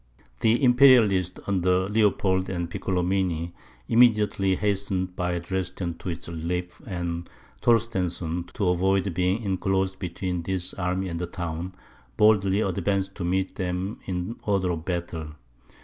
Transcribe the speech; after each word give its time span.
The 0.39 0.63
Imperialists, 0.63 1.39
under 1.45 1.87
Leopold 1.87 2.49
and 2.49 2.67
Piccolomini, 2.71 3.53
immediately 3.87 4.55
hastened 4.55 5.15
by 5.15 5.37
Dresden 5.37 5.95
to 5.99 6.09
its 6.09 6.27
relief, 6.27 6.81
and 6.87 7.29
Torstensohn, 7.61 8.51
to 8.53 8.69
avoid 8.69 9.13
being 9.13 9.43
inclosed 9.43 9.99
between 9.99 10.41
this 10.41 10.73
army 10.73 11.07
and 11.07 11.19
the 11.21 11.27
town, 11.27 11.75
boldly 12.17 12.61
advanced 12.61 13.13
to 13.17 13.23
meet 13.23 13.57
them 13.57 13.99
in 14.07 14.37
order 14.41 14.71
of 14.71 14.85
battle. 14.85 15.33